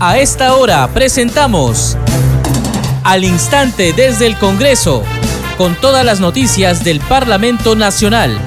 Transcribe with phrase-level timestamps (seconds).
[0.00, 1.96] A esta hora presentamos
[3.02, 5.02] Al Instante desde el Congreso,
[5.56, 8.38] con todas las noticias del Parlamento Nacional.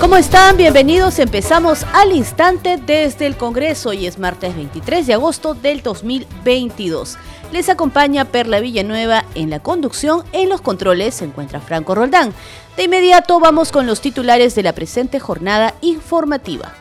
[0.00, 0.56] ¿Cómo están?
[0.56, 1.20] Bienvenidos.
[1.20, 7.16] Empezamos al instante desde el Congreso y es martes 23 de agosto del 2022.
[7.52, 10.24] Les acompaña Perla Villanueva en la conducción.
[10.32, 12.32] En los controles se encuentra Franco Roldán.
[12.78, 16.72] De inmediato vamos con los titulares de la presente jornada informativa.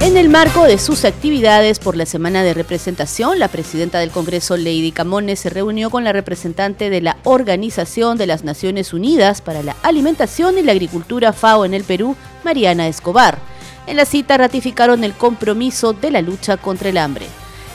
[0.00, 4.56] En el marco de sus actividades por la semana de representación, la presidenta del Congreso,
[4.56, 9.62] Lady Camones, se reunió con la representante de la Organización de las Naciones Unidas para
[9.62, 13.55] la Alimentación y la Agricultura FAO en el Perú, Mariana Escobar.
[13.86, 17.26] En la cita ratificaron el compromiso de la lucha contra el hambre.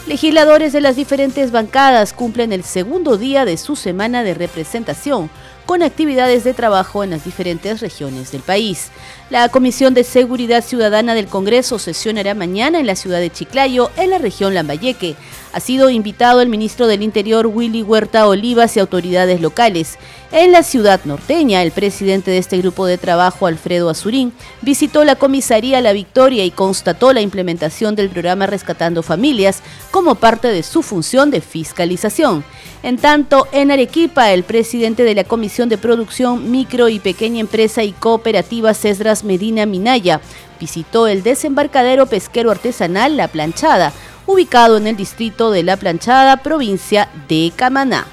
[0.08, 5.30] Legisladores de las diferentes bancadas cumplen el segundo día de su semana de representación,
[5.72, 8.90] con actividades de trabajo en las diferentes regiones del país.
[9.30, 14.10] La Comisión de Seguridad Ciudadana del Congreso sesionará mañana en la ciudad de Chiclayo, en
[14.10, 15.16] la región Lambayeque.
[15.54, 19.98] Ha sido invitado el ministro del Interior Willy Huerta Olivas y autoridades locales.
[20.34, 25.16] En la ciudad norteña, el presidente de este grupo de trabajo, Alfredo Azurín, visitó la
[25.16, 30.84] comisaría La Victoria y constató la implementación del programa Rescatando Familias como parte de su
[30.84, 32.44] función de fiscalización.
[32.84, 37.84] En tanto, en Arequipa, el presidente de la Comisión de Producción Micro y Pequeña Empresa
[37.84, 40.20] y Cooperativa Cesdras Medina Minaya
[40.60, 43.94] visitó el desembarcadero pesquero artesanal La Planchada,
[44.26, 48.08] ubicado en el distrito de La Planchada, provincia de Camaná.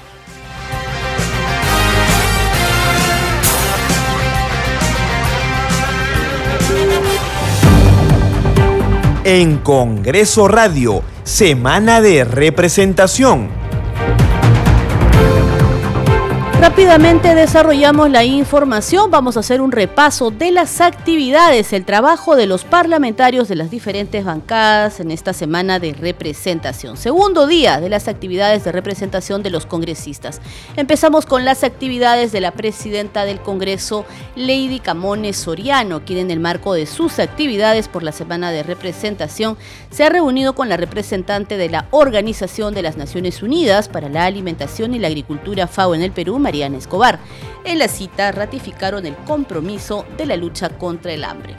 [9.23, 13.58] En Congreso Radio, Semana de Representación
[16.59, 22.47] Rápidamente desarrollamos la información, vamos a hacer un repaso de las actividades, el trabajo de
[22.47, 26.97] los parlamentarios de las diferentes bancadas en esta semana de representación.
[26.97, 30.41] Segundo día de las actividades de representación de los congresistas.
[30.75, 34.05] Empezamos con las actividades de la presidenta del Congreso,
[34.35, 39.57] Lady Camones Soriano, quien en el marco de sus actividades por la semana de representación
[39.91, 44.25] se ha reunido con la representante de la Organización de las Naciones Unidas para la
[44.25, 47.19] Alimentación y la Agricultura FAO en el Perú, Mariana Escobar.
[47.63, 51.53] En la cita ratificaron el compromiso de la lucha contra el hambre.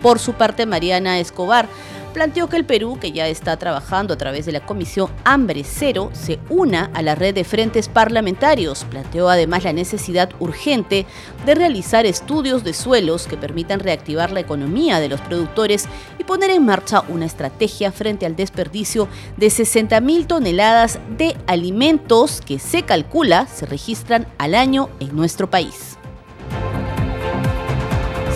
[0.00, 1.68] Por su parte, Mariana Escobar
[2.10, 6.10] planteó que el Perú, que ya está trabajando a través de la Comisión Hambre Cero,
[6.12, 8.84] se una a la red de frentes parlamentarios.
[8.84, 11.06] Planteó además la necesidad urgente
[11.46, 15.86] de realizar estudios de suelos que permitan reactivar la economía de los productores
[16.18, 22.58] y poner en marcha una estrategia frente al desperdicio de 60.000 toneladas de alimentos que
[22.58, 25.89] se calcula se registran al año en nuestro país.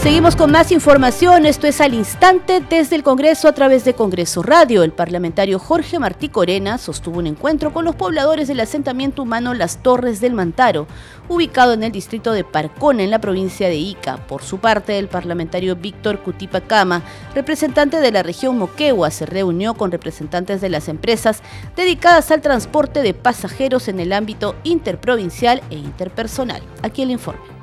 [0.04, 1.46] Seguimos con más información.
[1.46, 4.82] Esto es al instante desde el Congreso a través de Congreso Radio.
[4.82, 9.82] El parlamentario Jorge Martí Corena sostuvo un encuentro con los pobladores del asentamiento humano Las
[9.82, 10.86] Torres del Mantaro,
[11.30, 14.18] ubicado en el distrito de Parcona, en la provincia de Ica.
[14.18, 17.00] Por su parte, el parlamentario Víctor Cutipa Cama,
[17.34, 21.40] representante de la región Moquegua, se reunió con representantes de las empresas
[21.76, 26.60] dedicadas al transporte de pasajeros en el ámbito interprovincial e interpersonal.
[26.82, 27.53] Aquí el informe.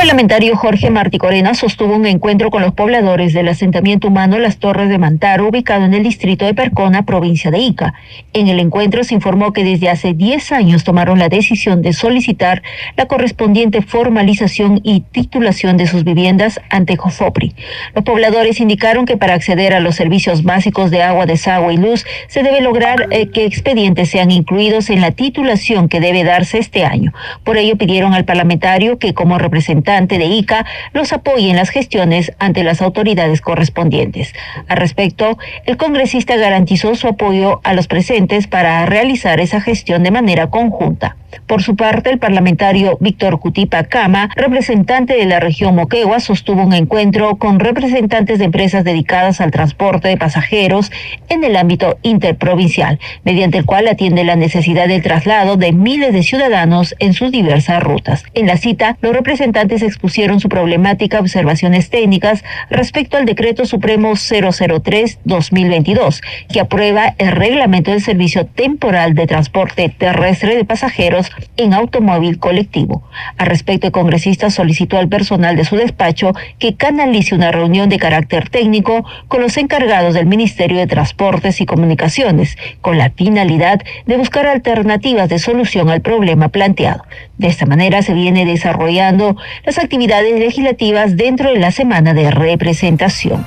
[0.00, 4.88] Parlamentario Jorge Martí Corena sostuvo un encuentro con los pobladores del asentamiento humano Las Torres
[4.88, 7.92] de Mantaro, ubicado en el distrito de Percona, provincia de Ica.
[8.32, 12.62] En el encuentro se informó que desde hace 10 años tomaron la decisión de solicitar
[12.96, 17.54] la correspondiente formalización y titulación de sus viviendas ante Jofopri.
[17.94, 22.06] Los pobladores indicaron que para acceder a los servicios básicos de agua, desagüe y luz
[22.26, 26.86] se debe lograr eh, que expedientes sean incluidos en la titulación que debe darse este
[26.86, 27.12] año.
[27.44, 32.32] Por ello pidieron al parlamentario que como representante de ICA los apoye en las gestiones
[32.38, 34.32] ante las autoridades correspondientes.
[34.68, 35.36] Al respecto,
[35.66, 41.16] el congresista garantizó su apoyo a los presentes para realizar esa gestión de manera conjunta.
[41.46, 46.72] Por su parte, el parlamentario Víctor Cutipa Cama, representante de la región Moquegua, sostuvo un
[46.72, 50.90] encuentro con representantes de empresas dedicadas al transporte de pasajeros
[51.28, 56.22] en el ámbito interprovincial, mediante el cual atiende la necesidad del traslado de miles de
[56.22, 58.24] ciudadanos en sus diversas rutas.
[58.34, 66.20] En la cita, los representantes expusieron su problemática, observaciones técnicas respecto al decreto supremo 003-2022,
[66.52, 72.38] que aprueba el reglamento del servicio temporal de transporte terrestre de pasajeros pasajeros en automóvil
[72.38, 73.02] colectivo.
[73.36, 77.98] Al respecto, el congresista solicitó al personal de su despacho que canalice una reunión de
[77.98, 84.16] carácter técnico con los encargados del Ministerio de Transportes y Comunicaciones, con la finalidad de
[84.16, 87.02] buscar alternativas de solución al problema planteado.
[87.40, 89.34] De esta manera se viene desarrollando
[89.64, 93.46] las actividades legislativas dentro de la semana de representación.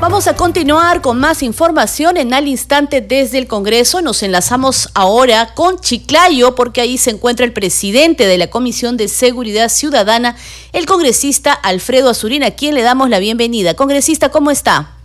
[0.00, 4.02] Vamos a continuar con más información en al instante desde el Congreso.
[4.02, 9.06] Nos enlazamos ahora con Chiclayo porque ahí se encuentra el presidente de la Comisión de
[9.06, 10.34] Seguridad Ciudadana,
[10.72, 13.74] el congresista Alfredo Azurina, a quien le damos la bienvenida.
[13.74, 14.96] Congresista, ¿cómo está?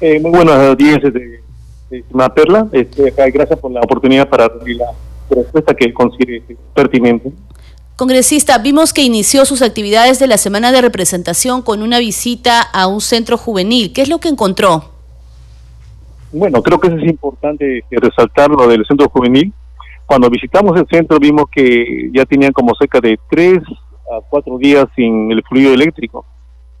[0.00, 0.98] Eh, muy buenos días,
[1.90, 2.04] de
[2.34, 2.68] Perla.
[2.72, 4.92] Este, gracias por la oportunidad para la
[5.28, 6.42] respuesta que considere
[6.74, 7.32] pertinente.
[7.96, 12.86] Congresista, vimos que inició sus actividades de la semana de representación con una visita a
[12.86, 13.92] un centro juvenil.
[13.92, 14.84] ¿Qué es lo que encontró?
[16.32, 19.52] Bueno, creo que eso es importante resaltar lo del centro juvenil.
[20.06, 23.58] Cuando visitamos el centro vimos que ya tenían como cerca de tres
[24.10, 26.24] a cuatro días sin el fluido eléctrico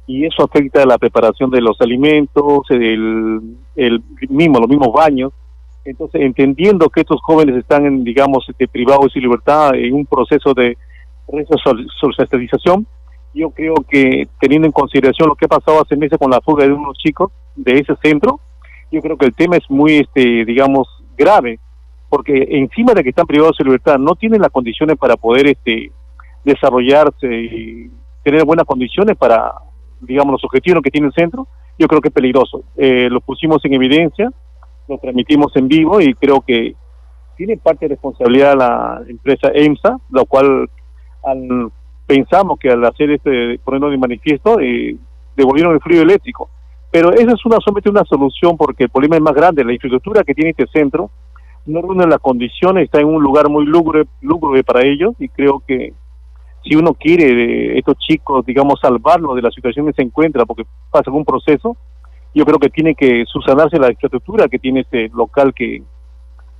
[0.06, 5.32] y eso afecta a la preparación de los alimentos, el, el mismo, los mismos baños.
[5.84, 10.52] Entonces, entendiendo que estos jóvenes están, digamos, este, privados de su libertad en un proceso
[10.52, 10.76] de
[12.00, 12.86] socialización.
[13.32, 16.64] Yo creo que teniendo en consideración lo que ha pasado hace meses con la fuga
[16.64, 18.40] de unos chicos de ese centro,
[18.90, 21.60] yo creo que el tema es muy, este, digamos, grave,
[22.08, 25.46] porque encima de que están privados de su libertad, no tienen las condiciones para poder
[25.46, 25.92] este,
[26.44, 27.90] desarrollarse y
[28.24, 29.54] tener buenas condiciones para,
[30.00, 31.46] digamos, los objetivos que tiene el centro,
[31.78, 32.62] yo creo que es peligroso.
[32.76, 34.30] Eh, lo pusimos en evidencia,
[34.88, 36.74] lo transmitimos en vivo y creo que
[37.36, 40.68] tiene parte de responsabilidad la empresa EMSA, lo cual
[41.24, 41.70] al,
[42.06, 44.96] pensamos que al hacer este ponernos de manifiesto eh,
[45.36, 46.50] devolvieron el frío eléctrico.
[46.90, 49.64] Pero esa es una una solución porque el problema es más grande.
[49.64, 51.10] La infraestructura que tiene este centro
[51.66, 55.62] no reúne las condiciones, está en un lugar muy lúgubre, lúgubre para ellos y creo
[55.66, 55.92] que
[56.62, 60.64] si uno quiere de estos chicos, digamos, salvarlos de la situación que se encuentra porque
[60.90, 61.76] pasa un proceso,
[62.34, 65.82] yo creo que tiene que subsanarse la infraestructura que tiene este local que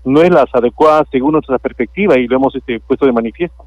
[0.05, 3.65] no es la adecuada según nuestra perspectiva y lo hemos este, puesto de manifiesto.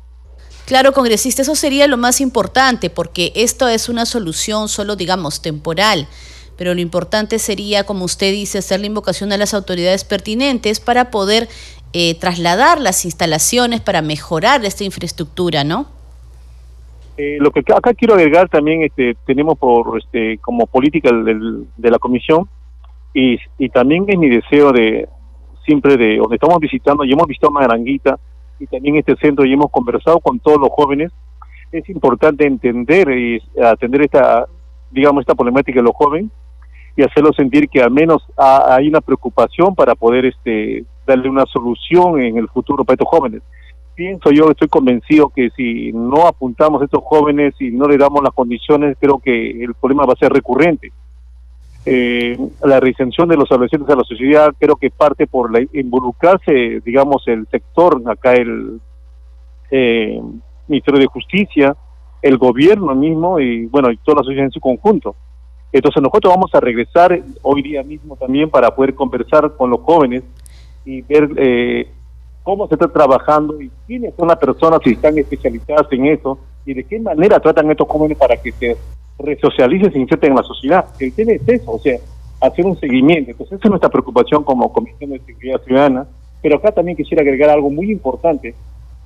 [0.65, 6.07] Claro, congresista, eso sería lo más importante, porque esto es una solución solo, digamos, temporal.
[6.57, 11.11] Pero lo importante sería, como usted dice, hacer la invocación a las autoridades pertinentes para
[11.11, 11.49] poder
[11.91, 15.87] eh, trasladar las instalaciones para mejorar esta infraestructura, ¿no?
[17.17, 21.99] Eh, lo que acá quiero agregar también, este, tenemos por este, como política de la
[21.99, 22.47] comisión
[23.13, 25.07] y, y también es mi deseo de
[25.65, 28.19] siempre de donde estamos visitando y hemos visto Maranguita
[28.59, 31.11] y también este centro y hemos conversado con todos los jóvenes,
[31.71, 34.47] es importante entender y atender esta,
[34.91, 36.31] digamos, esta problemática de los jóvenes
[36.95, 42.21] y hacerlos sentir que al menos hay una preocupación para poder este darle una solución
[42.21, 43.41] en el futuro para estos jóvenes.
[43.95, 48.23] Pienso yo, estoy convencido que si no apuntamos a estos jóvenes y no le damos
[48.23, 50.91] las condiciones, creo que el problema va a ser recurrente
[51.85, 56.81] eh, la recensión de los adolescentes a la sociedad creo que parte por la, involucrarse,
[56.85, 58.79] digamos, el sector, acá el
[59.69, 60.21] eh,
[60.67, 61.75] Ministerio de Justicia,
[62.21, 65.15] el gobierno mismo y, bueno, y toda la sociedad en su conjunto.
[65.73, 70.23] Entonces nosotros vamos a regresar hoy día mismo también para poder conversar con los jóvenes
[70.85, 71.89] y ver eh,
[72.43, 76.73] cómo se está trabajando y quiénes son las personas que están especializadas en eso y
[76.73, 78.77] de qué manera tratan estos jóvenes para que se
[79.17, 80.85] resocialice se inserten en la sociedad.
[80.99, 81.97] El tema es eso, o sea,
[82.41, 83.31] hacer un seguimiento.
[83.31, 86.07] Entonces, esa es nuestra preocupación como Comisión de Seguridad Ciudadana.
[86.41, 88.53] Pero acá también quisiera agregar algo muy importante.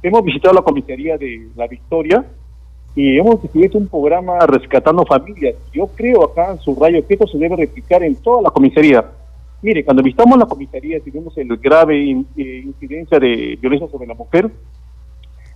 [0.01, 2.25] Hemos visitado la comisaría de La Victoria
[2.95, 5.55] y hemos hecho un programa rescatando familias.
[5.71, 9.05] Yo creo acá en su rayo que esto se debe replicar en toda la comisaría.
[9.61, 11.95] Mire, cuando visitamos la comisaría, y vemos el grave
[12.37, 14.51] eh, incidencia de violencia sobre la mujer,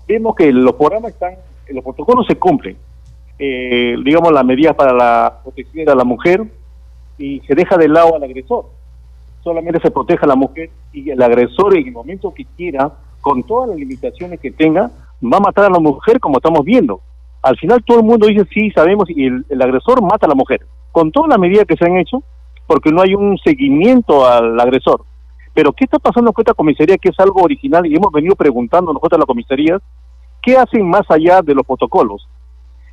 [0.08, 1.36] vemos que los programas están,
[1.70, 2.78] los protocolos se cumplen,
[3.38, 6.44] eh, digamos, las medidas para la protección de la mujer
[7.18, 8.66] y se deja de lado al agresor.
[9.44, 12.92] Solamente se protege a la mujer y el agresor en el momento que quiera,
[13.22, 14.92] con todas las limitaciones que tenga,
[15.24, 17.02] va a matar a la mujer como estamos viendo.
[17.44, 20.36] Al final todo el mundo dice sí, sabemos, y el, el agresor mata a la
[20.36, 20.66] mujer.
[20.92, 22.24] Con todas las medidas que se han hecho,
[22.72, 25.04] porque no hay un seguimiento al agresor.
[25.54, 28.94] Pero ¿qué está pasando con esta comisaría que es algo original y hemos venido preguntando
[28.94, 29.78] nosotros a la comisaría,
[30.42, 32.26] ¿qué hacen más allá de los protocolos?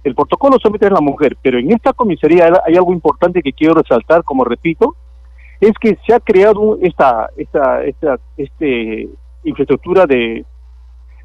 [0.02, 3.75] El protocolo somete a la mujer, pero en esta comisaría hay algo importante que quiero
[3.75, 4.97] resaltar, como repito,
[5.61, 9.08] es que se ha creado esta, esta, esta este,
[9.44, 10.44] infraestructura de,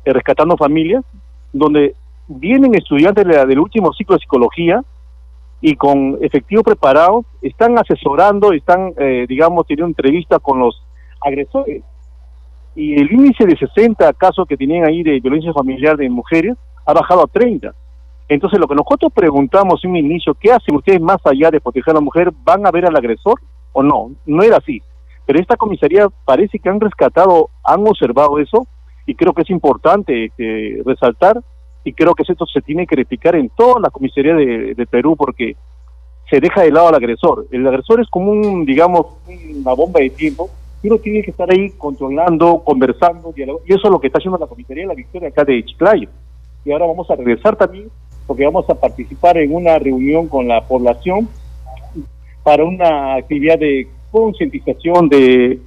[0.05, 1.03] rescatando familias,
[1.51, 1.95] donde
[2.27, 4.83] vienen estudiantes del último ciclo de psicología
[5.65, 10.83] y con efectivos preparados están asesorando, están, eh, digamos, teniendo entrevistas con los
[11.21, 11.81] agresores.
[12.75, 16.91] Y el índice de 60 casos que tenían ahí de violencia familiar de mujeres ha
[16.91, 17.73] bajado a 30.
[18.27, 21.91] Entonces, lo que nosotros preguntamos en un inicio, ¿qué hacen ustedes más allá de proteger
[21.91, 22.33] a la mujer?
[22.43, 23.39] ¿Van a ver al agresor
[23.71, 24.11] o no?
[24.25, 24.81] No era así.
[25.25, 28.67] Pero esta comisaría parece que han rescatado, han observado eso
[29.05, 31.41] y creo que es importante este, resaltar
[31.83, 35.55] y creo que esto se tiene que verificar en todas las comisarías de, Perú porque
[36.29, 37.47] se deja de lado al agresor.
[37.51, 40.49] El agresor es como un, digamos, una bomba de tiempo
[40.83, 44.37] uno tiene que estar ahí controlando, conversando, dialogando, y eso es lo que está haciendo
[44.37, 46.09] la comisaría de la Victoria acá de Chiclayo.
[46.65, 47.89] Y ahora vamos a regresar también
[48.27, 51.27] porque vamos a participar en una reunión con la población
[52.43, 55.59] para una actividad de concientización, de,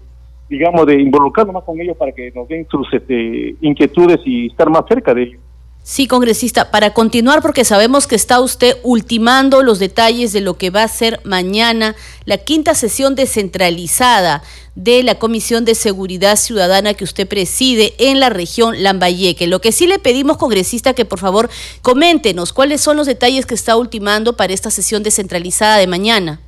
[0.49, 4.68] digamos, de involucrarnos más con ellos para que nos den sus este, inquietudes y estar
[4.68, 5.40] más cerca de ellos.
[5.88, 10.71] Sí, congresista, para continuar, porque sabemos que está usted ultimando los detalles de lo que
[10.71, 14.43] va a ser mañana la quinta sesión descentralizada
[14.75, 19.47] de la Comisión de Seguridad Ciudadana que usted preside en la región Lambayeque.
[19.47, 21.49] Lo que sí le pedimos, congresista, que por favor
[21.83, 26.40] coméntenos cuáles son los detalles que está ultimando para esta sesión descentralizada de mañana.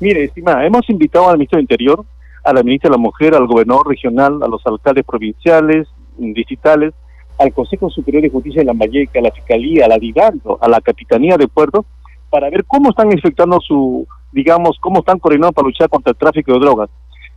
[0.00, 2.04] Mire, estimada, hemos invitado al ministro del Interior,
[2.44, 6.92] a la ministra de la Mujer, al gobernador regional, a los alcaldes provinciales, distritales,
[7.38, 10.80] al Consejo Superior de Justicia de Lambayeque, a la Fiscalía, a la DIVANDO, a la
[10.80, 11.84] Capitanía de Puerto,
[12.30, 16.52] para ver cómo están efectuando su, digamos, cómo están coordinando para luchar contra el tráfico
[16.52, 16.90] de drogas.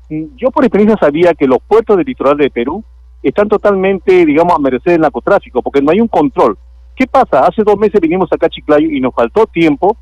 [0.10, 2.84] Mm, yo por experiencia sabía que los puertos del litoral de Perú
[3.22, 6.58] están totalmente, digamos, a merecer el narcotráfico, porque no hay un control.
[6.96, 7.46] ¿Qué pasa?
[7.46, 9.98] Hace dos meses vinimos acá a Chiclayo y nos faltó tiempo.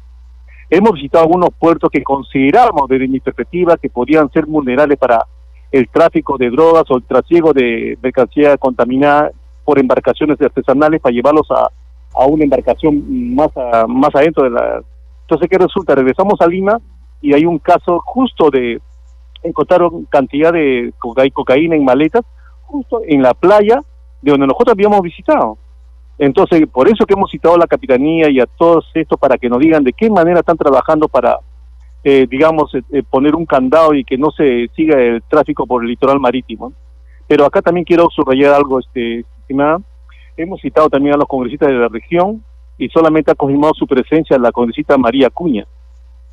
[0.70, 5.26] Hemos visitado algunos puertos que consideramos, desde mi perspectiva, que podían ser vulnerables para
[5.72, 9.32] el tráfico de drogas o el trasiego de mercancía contaminada
[9.68, 11.70] por embarcaciones artesanales para llevarlos a,
[12.16, 13.50] a una embarcación más,
[13.90, 14.82] más adentro de la...
[15.24, 15.94] Entonces, ¿qué resulta?
[15.94, 16.80] Regresamos a Lima
[17.22, 18.80] y hay un caso justo de...
[19.44, 20.94] Encontraron cantidad de
[21.34, 22.24] cocaína en maletas
[22.64, 23.82] justo en la playa
[24.22, 25.58] de donde nosotros habíamos visitado.
[26.18, 29.50] Entonces, por eso que hemos citado a la Capitanía y a todos estos para que
[29.50, 31.40] nos digan de qué manera están trabajando para,
[32.06, 35.84] eh, digamos, eh, eh, poner un candado y que no se siga el tráfico por
[35.84, 36.72] el litoral marítimo.
[37.28, 39.26] Pero acá también quiero subrayar algo, este,
[40.36, 42.44] Hemos citado también a los congresistas de la región
[42.78, 45.66] y solamente ha confirmado su presencia la congresista María Cuña.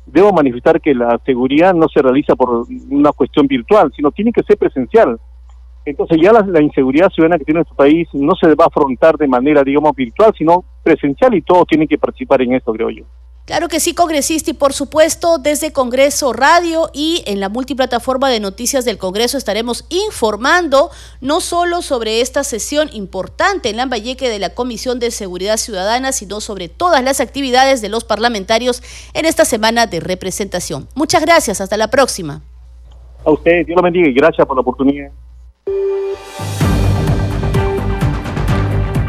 [0.05, 4.43] Debo manifestar que la seguridad no se realiza por una cuestión virtual, sino tiene que
[4.43, 5.19] ser presencial.
[5.83, 9.17] Entonces ya la, la, inseguridad ciudadana que tiene nuestro país no se va a afrontar
[9.17, 13.05] de manera, digamos, virtual, sino presencial y todos tienen que participar en esto, creo yo.
[13.45, 18.39] Claro que sí, congresista, y por supuesto desde Congreso Radio y en la multiplataforma de
[18.39, 20.89] noticias del Congreso estaremos informando
[21.21, 26.41] no solo sobre esta sesión importante en Lambayeque de la Comisión de Seguridad Ciudadana, sino
[26.41, 28.81] sobre todas las actividades de los parlamentarios
[29.13, 30.87] en esta semana de representación.
[30.95, 32.41] Muchas gracias, hasta la próxima.
[33.23, 35.11] A ustedes, Dios lo bendiga y gracias por la oportunidad.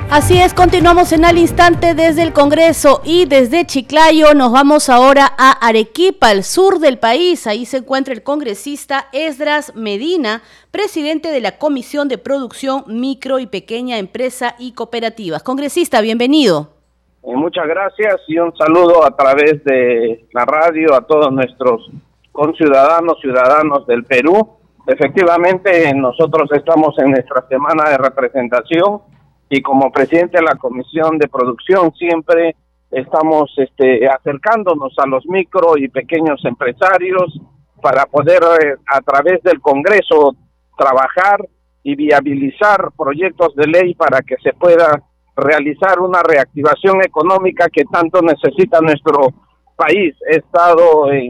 [0.09, 5.27] Así es, continuamos en al instante desde el Congreso y desde Chiclayo nos vamos ahora
[5.37, 7.49] a Arequipa, al sur del país.
[7.49, 13.47] Ahí se encuentra el congresista Esdras Medina, presidente de la Comisión de Producción Micro y
[13.49, 15.43] Pequeña Empresa y Cooperativas.
[15.43, 16.71] Congresista, bienvenido.
[17.25, 21.91] Eh, muchas gracias y un saludo a través de la radio a todos nuestros
[22.31, 24.57] conciudadanos, ciudadanos del Perú.
[24.87, 29.01] Efectivamente, nosotros estamos en nuestra semana de representación
[29.49, 32.57] y como presidente de la Comisión de Producción siempre
[32.91, 37.41] estamos este, acercándonos a los micro y pequeños empresarios
[37.83, 40.35] para poder eh, a través del Congreso
[40.77, 41.47] trabajar
[41.83, 45.03] y viabilizar proyectos de ley para que se pueda
[45.37, 49.29] realizar una reactivación económica que tanto necesita nuestro
[49.77, 50.17] país.
[50.29, 51.29] He estado en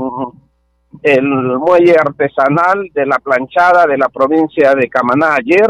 [1.02, 1.24] el
[1.58, 5.66] muelle artesanal de la planchada de la provincia de Camaná ayer,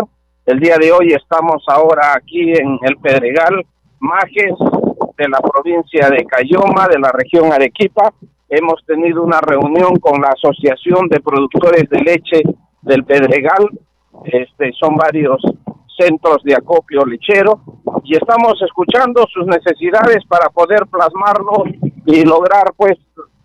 [0.47, 3.67] el día de hoy estamos ahora aquí en el Pedregal,
[3.99, 4.55] Majes,
[5.19, 8.13] de la provincia de Cayoma, de la región Arequipa.
[8.49, 12.43] Hemos tenido una reunión con la Asociación de Productores de Leche
[12.83, 13.69] del Pedregal.
[14.25, 15.43] Este, son varios
[15.99, 17.61] centros de acopio lechero
[18.05, 21.65] y estamos escuchando sus necesidades para poder plasmarlo
[22.05, 22.97] y lograr pues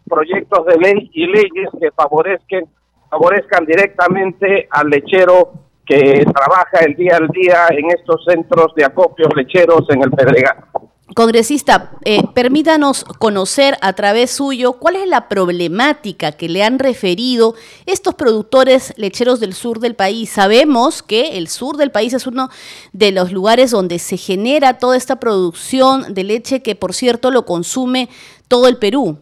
[0.08, 2.66] proyectos de ley y leyes que favorezcan
[3.10, 5.52] favorezcan directamente al lechero
[5.86, 10.66] que trabaja el día al día en estos centros de acopio lecheros en el Pedregal.
[11.14, 17.54] Congresista, eh, permítanos conocer a través suyo cuál es la problemática que le han referido
[17.86, 20.30] estos productores lecheros del sur del país.
[20.30, 22.48] Sabemos que el sur del país es uno
[22.94, 27.46] de los lugares donde se genera toda esta producción de leche que, por cierto, lo
[27.46, 28.08] consume
[28.48, 29.18] todo el Perú.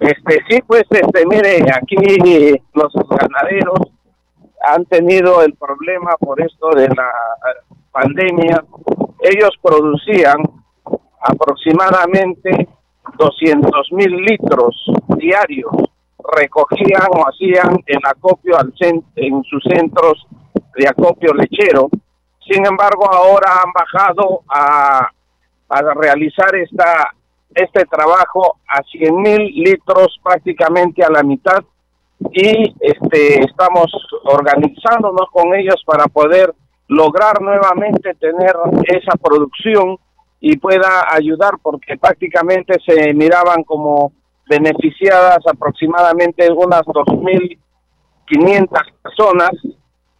[0.00, 1.96] Este, sí, pues, este, mire, aquí
[2.74, 3.88] los ganaderos
[4.60, 7.10] han tenido el problema por esto de la
[7.92, 8.64] pandemia.
[9.20, 10.38] Ellos producían
[11.20, 12.68] aproximadamente
[13.16, 15.72] 200 mil litros diarios,
[16.36, 18.72] recogían o hacían el acopio al
[19.16, 20.26] en sus centros
[20.76, 21.88] de acopio lechero.
[22.48, 25.10] Sin embargo, ahora han bajado a,
[25.68, 27.12] a realizar esta
[27.54, 31.64] este trabajo a 100 mil litros prácticamente a la mitad
[32.32, 33.86] y este estamos
[34.24, 36.54] organizándonos con ellos para poder
[36.88, 39.96] lograr nuevamente tener esa producción
[40.40, 44.12] y pueda ayudar porque prácticamente se miraban como
[44.48, 48.68] beneficiadas aproximadamente unas 2.500
[49.02, 49.50] personas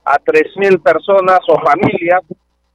[0.04, 2.22] a 3.000 personas o familias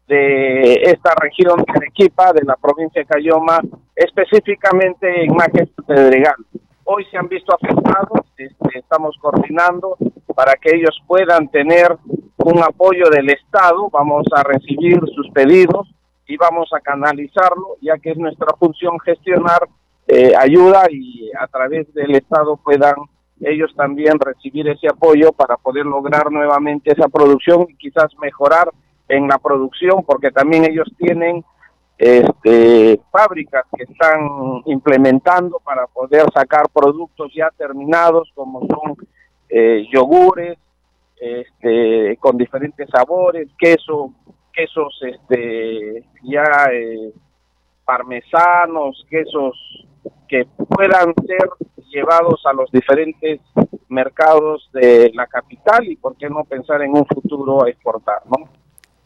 [0.08, 3.60] de esta región de Arequipa, de la provincia de Cayoma,
[3.96, 6.36] específicamente en Máquez Pedregal.
[6.88, 9.98] Hoy se han visto afectados, este, estamos coordinando
[10.36, 11.98] para que ellos puedan tener
[12.38, 15.92] un apoyo del Estado, vamos a recibir sus pedidos
[16.28, 19.68] y vamos a canalizarlo, ya que es nuestra función gestionar
[20.08, 22.96] eh, ayuda y a través del Estado puedan
[23.42, 28.70] ellos también recibir ese apoyo para poder lograr nuevamente esa producción y quizás mejorar
[29.08, 31.44] en la producción, porque también ellos tienen
[31.98, 38.96] este, fábricas que están implementando para poder sacar productos ya terminados, como son
[39.50, 40.58] eh, yogures,
[41.18, 44.14] este, con diferentes sabores, queso,
[44.52, 47.14] quesos este, ya eh,
[47.86, 49.88] parmesanos, quesos
[50.28, 51.50] que puedan ser
[51.90, 53.40] llevados a los diferentes
[53.88, 58.50] mercados de la capital y por qué no pensar en un futuro a exportar, ¿no?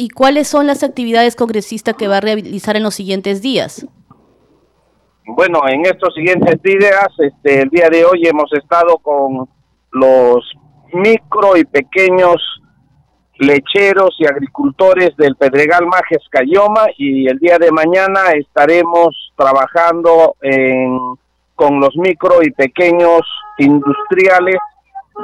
[0.01, 3.85] ¿Y cuáles son las actividades congresistas que va a realizar en los siguientes días?
[5.25, 9.49] Bueno, en estos siguientes días, este, el día de hoy hemos estado con
[9.91, 10.53] los
[10.93, 12.37] micro y pequeños
[13.39, 20.37] lecheros y agricultores del Pedregal Majes Cayoma y el día de mañana estaremos trabajando
[21.55, 23.23] con los micro y pequeños
[23.57, 24.59] industriales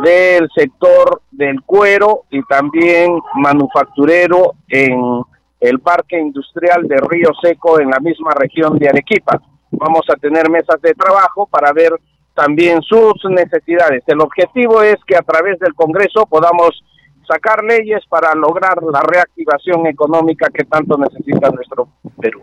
[0.04, 5.24] del sector del cuero y también manufacturero en
[5.60, 9.42] el parque industrial de Río Seco en la misma región de Arequipa.
[9.72, 11.92] Vamos a tener mesas de trabajo para ver
[12.34, 14.04] también sus necesidades.
[14.08, 16.84] El objetivo es que a través del Congreso podamos
[17.28, 21.88] sacar leyes para lograr la reactivación económica que tanto necesita nuestro
[22.20, 22.42] Perú.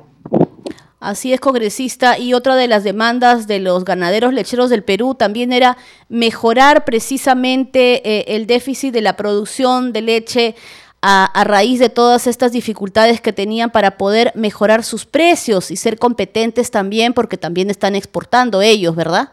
[1.02, 2.16] Así es, congresista.
[2.16, 5.76] Y otra de las demandas de los ganaderos lecheros del Perú también era
[6.08, 10.54] mejorar precisamente eh, el déficit de la producción de leche
[11.02, 15.98] a, raíz de todas estas dificultades que tenían para poder mejorar sus precios y ser
[15.98, 19.30] competentes también, porque también están exportando ellos, ¿verdad?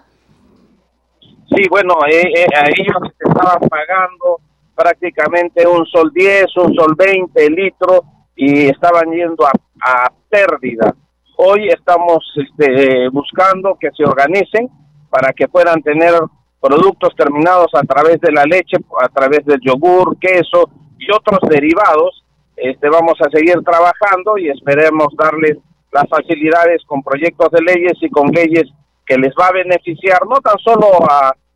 [1.22, 4.40] Sí, bueno, eh, eh, a ellos estaban pagando
[4.74, 8.02] prácticamente un sol 10, un sol 20 litros
[8.36, 10.96] y estaban yendo a pérdida
[11.42, 14.68] Hoy estamos este, buscando que se organicen
[15.10, 16.14] para que puedan tener
[16.60, 22.26] productos terminados a través de la leche, a través del yogur, queso y otros derivados.
[22.58, 25.60] Este, vamos a seguir trabajando y esperemos darles
[25.94, 28.66] las facilidades con proyectos de leyes y con leyes
[29.06, 30.90] que les va a beneficiar no tan solo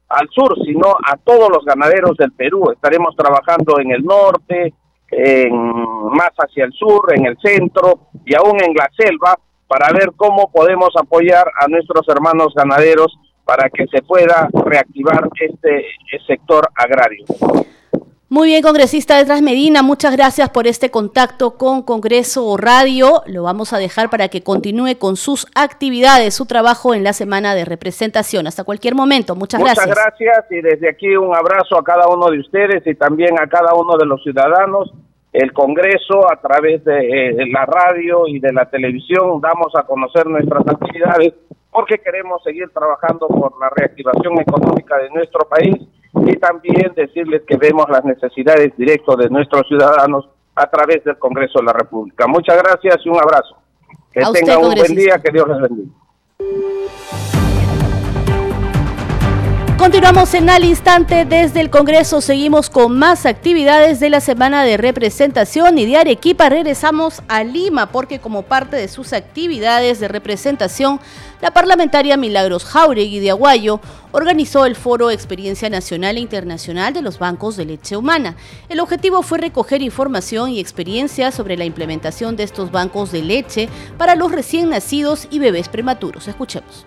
[0.07, 2.71] al sur, sino a todos los ganaderos del Perú.
[2.71, 4.73] Estaremos trabajando en el norte,
[5.11, 9.37] en, más hacia el sur, en el centro y aún en la selva
[9.73, 13.11] para ver cómo podemos apoyar a nuestros hermanos ganaderos
[13.43, 15.85] para que se pueda reactivar este
[16.27, 17.25] sector agrario.
[18.29, 23.23] Muy bien, congresista Detrás Medina, muchas gracias por este contacto con Congreso Radio.
[23.25, 27.55] Lo vamos a dejar para que continúe con sus actividades, su trabajo en la semana
[27.55, 28.45] de representación.
[28.45, 29.35] Hasta cualquier momento.
[29.35, 29.87] Muchas, gracias.
[29.87, 33.47] Muchas gracias y desde aquí un abrazo a cada uno de ustedes y también a
[33.47, 34.93] cada uno de los ciudadanos
[35.33, 40.27] el Congreso a través de, eh, la radio y de la televisión damos a conocer
[40.27, 41.33] nuestras actividades
[41.71, 45.75] porque queremos seguir trabajando por la reactivación económica de nuestro país
[46.27, 51.59] y también decirles que vemos las necesidades directas de nuestros ciudadanos a través del Congreso
[51.59, 52.27] de la República.
[52.27, 53.57] Muchas gracias y un abrazo.
[54.11, 55.89] Que tengan un buen día, que Dios les bendiga.
[59.83, 64.77] Continuamos en al instante desde el Congreso, seguimos con más actividades de la semana de
[64.77, 71.01] representación y de Arequipa regresamos a Lima porque como parte de sus actividades de representación,
[71.41, 73.81] la parlamentaria Milagros Jauregui de Aguayo
[74.13, 78.37] organizó el foro Experiencia Nacional e Internacional de los Bancos de Leche Humana.
[78.69, 83.67] El objetivo fue recoger información y experiencia sobre la implementación de estos bancos de leche
[83.97, 86.29] para los recién nacidos y bebés prematuros.
[86.29, 86.85] Escuchemos.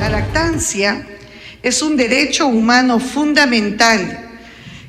[0.00, 1.06] La lactancia
[1.62, 4.26] es un derecho humano fundamental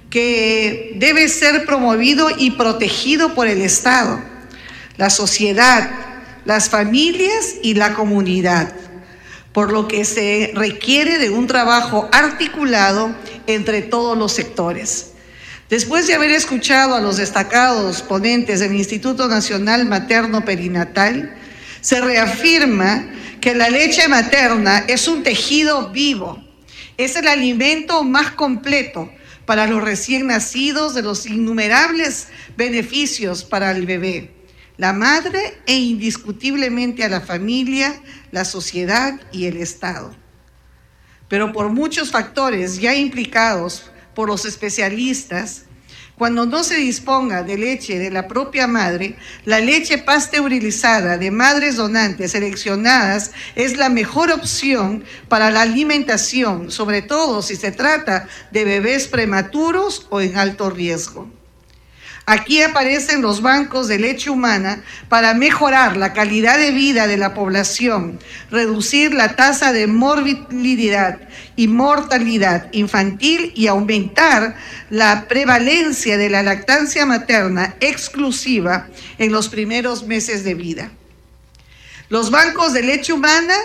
[0.10, 4.22] que debe ser promovido y protegido por el Estado,
[4.98, 5.90] la sociedad,
[6.46, 8.74] las familias y la comunidad,
[9.54, 15.12] por lo que se requiere de un trabajo articulado entre todos los sectores.
[15.70, 21.36] Después de haber escuchado a los destacados ponentes del Instituto Nacional Materno Perinatal,
[21.82, 23.08] se reafirma
[23.40, 26.44] que la leche materna es un tejido vivo,
[27.00, 29.10] es el alimento más completo
[29.46, 34.36] para los recién nacidos de los innumerables beneficios para el bebé,
[34.76, 40.14] la madre e indiscutiblemente a la familia, la sociedad y el Estado.
[41.30, 45.64] Pero por muchos factores ya implicados por los especialistas,
[46.20, 51.78] cuando no se disponga de leche de la propia madre, la leche pasteurizada de madres
[51.78, 58.66] donantes seleccionadas es la mejor opción para la alimentación, sobre todo si se trata de
[58.66, 61.39] bebés prematuros o en alto riesgo.
[62.32, 67.34] Aquí aparecen los bancos de leche humana para mejorar la calidad de vida de la
[67.34, 68.20] población,
[68.52, 71.18] reducir la tasa de morbilidad
[71.56, 74.56] y mortalidad infantil y aumentar
[74.92, 80.92] la prevalencia de la lactancia materna exclusiva en los primeros meses de vida.
[82.10, 83.56] Los bancos de leche humana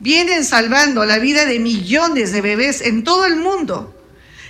[0.00, 3.94] vienen salvando la vida de millones de bebés en todo el mundo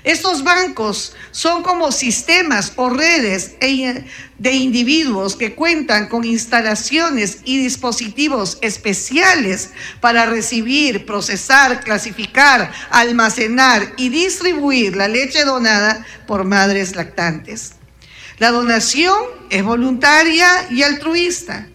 [0.04, 4.04] estos bancos son como sistemas o redes e
[4.38, 14.08] de individuos que cuentan con instalaciones y dispositivos especiales para recibir, procesar, clasificar, almacenar y
[14.08, 17.74] distribuir la leche donada por madres lactantes.
[18.38, 19.14] La donación
[19.50, 21.68] es voluntaria y altruista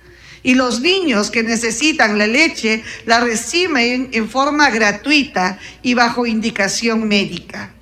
[0.44, 7.08] y los niños que necesitan la leche la reciben en forma gratuita y bajo indicación
[7.08, 7.77] médica.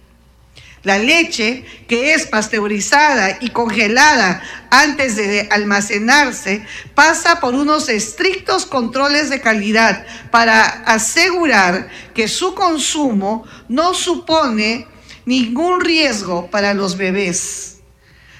[0.86, 9.32] La leche que es pasteurizada y congelada antes de almacenarse pasa por unos estrictos controles
[9.32, 14.88] de calidad para asegurar que su consumo no supone
[15.26, 17.78] ningún riesgo para los bebés.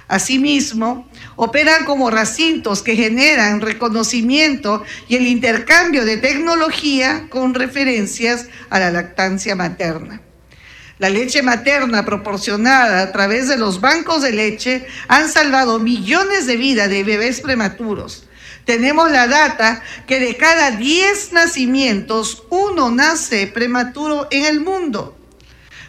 [0.08, 8.78] Asimismo, operan como recintos que generan reconocimiento y el intercambio de tecnología con referencias a
[8.78, 10.22] la lactancia materna.
[10.98, 16.56] La leche materna proporcionada a través de los bancos de leche han salvado millones de
[16.56, 18.28] vidas de bebés prematuros.
[18.64, 25.18] Tenemos la data que de cada 10 nacimientos, uno nace prematuro en el mundo.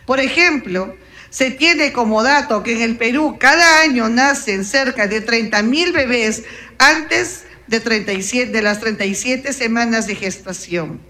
[0.06, 0.96] Por ejemplo,
[1.30, 5.92] se tiene como dato que en el Perú cada año nacen cerca de 30 mil
[5.92, 6.42] bebés
[6.78, 11.00] antes de, 37, de las 37 semanas de gestación.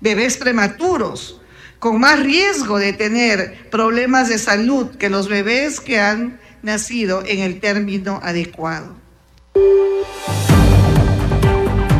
[0.00, 1.40] Bebés prematuros
[1.84, 7.40] con más riesgo de tener problemas de salud que los bebés que han nacido en
[7.40, 8.96] el término adecuado.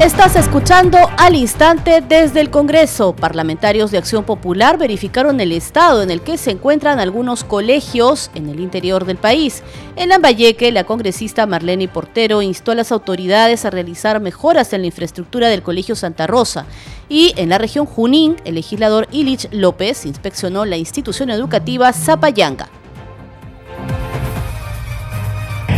[0.00, 3.14] Estás escuchando al instante desde el Congreso.
[3.14, 8.48] Parlamentarios de Acción Popular verificaron el estado en el que se encuentran algunos colegios en
[8.48, 9.62] el interior del país.
[9.94, 14.88] En Lambayeque, la congresista Marlene Portero instó a las autoridades a realizar mejoras en la
[14.88, 16.66] infraestructura del Colegio Santa Rosa.
[17.08, 22.68] Y en la región Junín, el legislador Ilich López inspeccionó la institución educativa Zapayanga.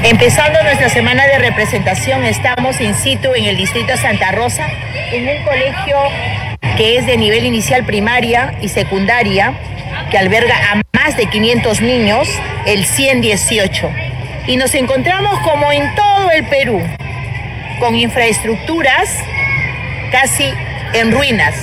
[0.09, 4.69] Empezando nuestra semana de representación, estamos in situ en el distrito Santa Rosa,
[5.11, 5.97] en un colegio
[6.77, 9.55] que es de nivel inicial primaria y secundaria,
[10.09, 12.29] que alberga a más de 500 niños,
[12.67, 13.91] el 118.
[14.47, 16.81] Y nos encontramos como en todo el Perú,
[17.81, 19.11] con infraestructuras
[20.13, 20.55] casi
[20.93, 21.57] en ruinas,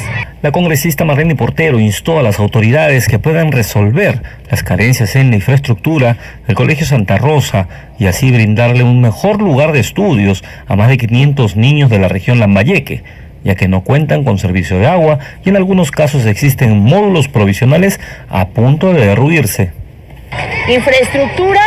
[0.43, 5.37] la congresista Marlene Portero instó a las autoridades que puedan resolver las carencias en la
[5.37, 10.89] infraestructura del Colegio Santa Rosa y así brindarle un mejor lugar de estudios a más
[10.89, 13.03] de 500 niños de la región Lambayeque,
[13.45, 18.01] ya que no cuentan con servicio de agua y en algunos casos existen módulos provisionales
[18.29, 19.71] a punto de derruirse.
[20.67, 21.61] Infraestructura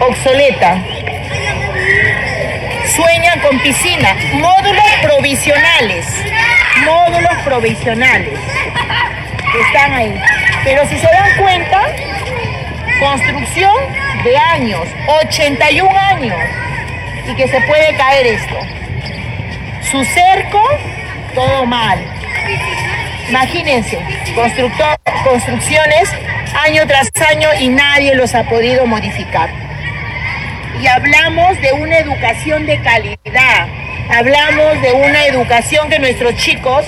[0.00, 0.82] obsoleta.
[2.86, 6.06] Sueñan con piscina, módulos provisionales
[6.84, 8.38] módulos provisionales
[9.52, 10.20] que están ahí.
[10.64, 11.82] Pero si se dan cuenta,
[13.00, 13.74] construcción
[14.24, 16.38] de años, 81 años,
[17.28, 18.56] y que se puede caer esto.
[19.90, 20.62] Su cerco,
[21.34, 21.98] todo mal.
[23.28, 23.98] Imagínense,
[25.24, 26.10] construcciones
[26.54, 29.50] año tras año y nadie los ha podido modificar.
[30.80, 33.66] Y hablamos de una educación de calidad,
[34.10, 36.84] hablamos de una educación que nuestros chicos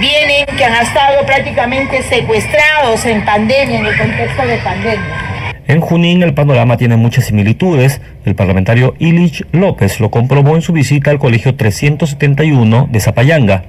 [0.00, 5.28] vienen, que han estado prácticamente secuestrados en pandemia, en el contexto de pandemia.
[5.66, 8.00] En Junín el panorama tiene muchas similitudes.
[8.24, 13.64] El parlamentario Ilich López lo comprobó en su visita al colegio 371 de Zapayanga.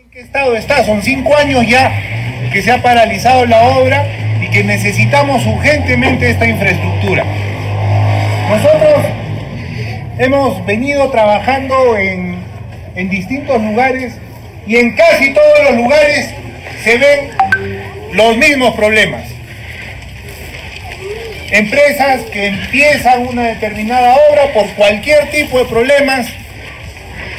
[0.00, 0.84] ¿En qué estado está?
[0.84, 1.90] Son cinco años ya
[2.52, 4.06] que se ha paralizado la obra
[4.40, 7.24] y que necesitamos urgentemente esta infraestructura.
[8.48, 9.06] Nosotros
[10.18, 12.36] hemos venido trabajando en,
[12.94, 14.14] en distintos lugares
[14.66, 16.30] y en casi todos los lugares
[16.84, 17.30] se ven
[18.12, 19.24] los mismos problemas.
[21.50, 26.26] Empresas que empiezan una determinada obra por cualquier tipo de problemas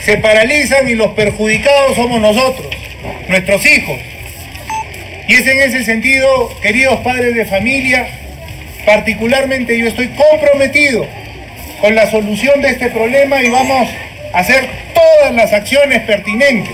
[0.04, 2.68] se paralizan y los perjudicados somos nosotros,
[3.28, 3.98] nuestros hijos.
[5.28, 8.08] Y es en ese sentido, queridos padres de familia,
[8.86, 11.08] particularmente yo estoy comprometido
[11.84, 13.90] con la solución de este problema y vamos
[14.34, 16.72] a hacer todas las acciones pertinentes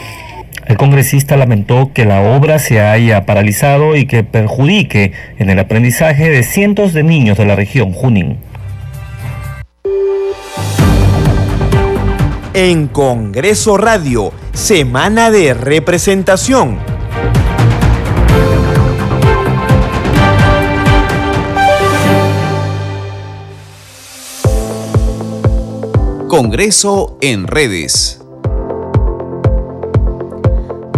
[0.68, 6.30] el congresista lamentó que la obra se haya paralizado y que perjudique en el aprendizaje
[6.30, 8.38] de cientos de niños de la región Junín.
[12.54, 16.78] En Congreso Radio, Semana de Representación.
[26.30, 28.22] Congreso en redes.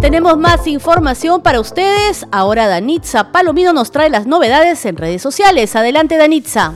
[0.01, 2.25] Tenemos más información para ustedes.
[2.33, 5.73] Ahora Danitza Palomino nos trae las novedades en redes sociales.
[5.77, 6.73] Adelante Danitza.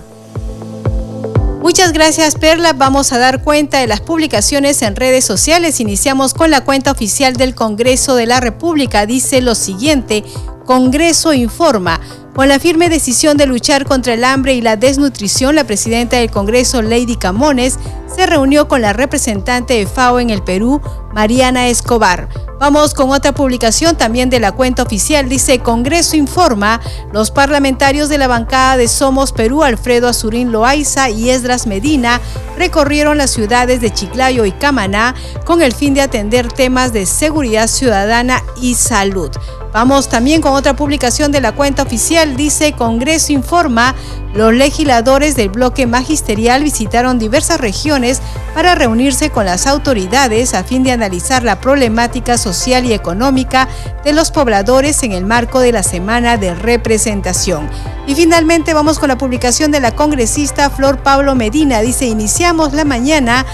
[1.62, 2.72] Muchas gracias Perla.
[2.72, 5.82] Vamos a dar cuenta de las publicaciones en redes sociales.
[5.82, 9.06] Iniciamos con la cuenta oficial del Congreso de la República.
[9.06, 10.24] Dice lo siguiente.
[10.64, 12.00] Congreso informa.
[12.36, 16.32] Con la firme decisión de luchar contra el hambre y la desnutrición, la presidenta del
[16.32, 17.80] Congreso, Lady Camones,
[18.14, 20.82] se reunió con la representante de FAO en el Perú,
[21.16, 22.28] Mariana Escobar.
[22.60, 25.30] Vamos con otra publicación también de la cuenta oficial.
[25.30, 26.82] Dice, Congreso informa,
[27.14, 32.20] los parlamentarios de la bancada de Somos Perú, Alfredo Azurín Loaiza y Esdras Medina,
[32.58, 37.68] recorrieron las ciudades de Chiclayo y Camaná con el fin de atender temas de seguridad
[37.68, 39.32] ciudadana y salud.
[39.74, 42.38] Vamos también con otra publicación de la cuenta oficial.
[42.38, 43.94] Dice, Congreso informa,
[44.34, 48.22] los legisladores del bloque magisterial visitaron diversas regiones
[48.54, 51.05] para reunirse con las autoridades a fin de analizar
[51.44, 53.68] la problemática social y económica
[54.04, 57.70] de los pobladores en el marco de la semana de representación.
[58.08, 61.82] Y finalmente vamos con la publicación de la congresista Flor Pablo Medina.
[61.82, 63.46] Dice, iniciamos la mañana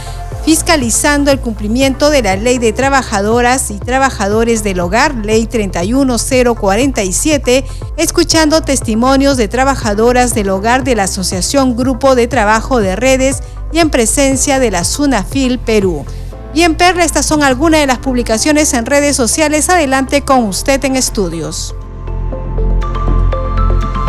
[0.46, 7.64] fiscalizando el cumplimiento de la Ley de Trabajadoras y Trabajadores del Hogar, Ley 31047,
[7.98, 13.80] escuchando testimonios de trabajadoras del hogar de la Asociación Grupo de Trabajo de Redes y
[13.80, 16.06] en presencia de la SUNAFIL Perú.
[16.54, 19.70] Bien, Perla, estas son algunas de las publicaciones en redes sociales.
[19.70, 21.74] Adelante con usted en estudios.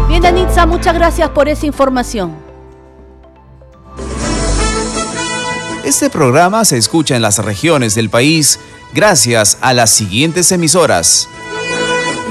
[0.08, 2.36] Bien, Danitza, muchas gracias por esa información.
[5.84, 8.58] Este programa se escucha en las regiones del país
[8.92, 11.28] gracias a las siguientes emisoras.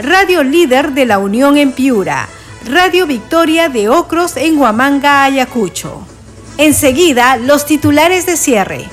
[0.00, 2.28] Radio Líder de la Unión en Piura,
[2.64, 6.06] Radio Victoria de Ocros en Huamanga, Ayacucho.
[6.56, 8.84] Enseguida, los titulares de cierre.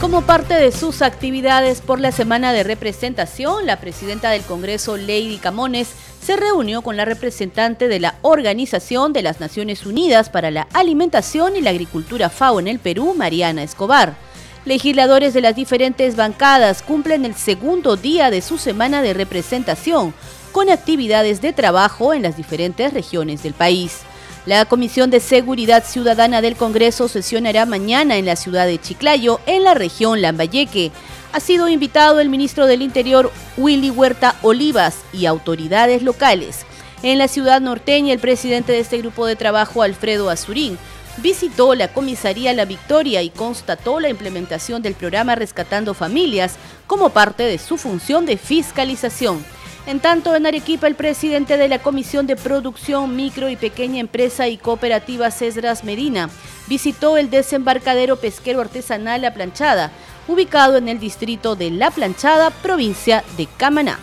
[0.00, 5.38] Como parte de sus actividades por la semana de representación, la presidenta del Congreso, Lady
[5.42, 5.88] Camones,
[6.24, 11.56] se reunió con la representante de la Organización de las Naciones Unidas para la Alimentación
[11.56, 14.27] y la Agricultura FAO en el Perú, Mariana Escobar.
[14.64, 20.12] Legisladores de las diferentes bancadas cumplen el segundo día de su semana de representación,
[20.52, 24.00] con actividades de trabajo en las diferentes regiones del país.
[24.46, 29.62] La Comisión de Seguridad Ciudadana del Congreso sesionará mañana en la ciudad de Chiclayo, en
[29.62, 30.90] la región Lambayeque.
[31.32, 36.64] Ha sido invitado el ministro del Interior Willy Huerta Olivas y autoridades locales.
[37.02, 40.78] En la ciudad norteña, el presidente de este grupo de trabajo, Alfredo Azurín,
[41.22, 47.42] visitó la comisaría La Victoria y constató la implementación del programa Rescatando Familias como parte
[47.42, 49.44] de su función de fiscalización.
[49.86, 54.46] En tanto, en Arequipa, el presidente de la Comisión de Producción, Micro y Pequeña Empresa
[54.46, 56.28] y Cooperativa Cesras Medina
[56.66, 59.90] visitó el desembarcadero pesquero artesanal La Planchada,
[60.26, 63.98] ubicado en el distrito de La Planchada, provincia de Camaná.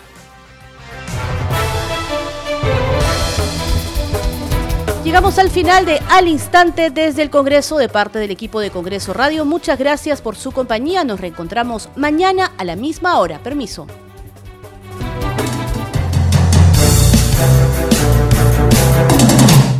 [5.06, 9.14] Llegamos al final de Al Instante desde el Congreso de parte del equipo de Congreso
[9.14, 9.44] Radio.
[9.44, 11.04] Muchas gracias por su compañía.
[11.04, 13.38] Nos reencontramos mañana a la misma hora.
[13.38, 13.86] Permiso.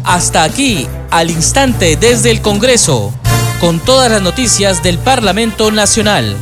[0.04, 3.12] Hasta aquí, al instante desde el Congreso,
[3.60, 6.36] con todas las noticias del Parlamento Nacional.